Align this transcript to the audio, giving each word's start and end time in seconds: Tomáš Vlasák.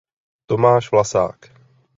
Tomáš 0.45 0.89
Vlasák. 0.91 1.51